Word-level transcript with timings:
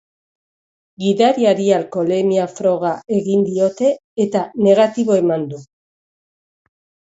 Gidariari 1.03 1.67
alkoholemia 1.79 2.47
froga 2.55 2.95
egin 3.19 3.45
diote 3.51 3.93
eta 4.27 4.43
negatibo 4.71 5.21
eman 5.23 5.49
du. 5.55 5.63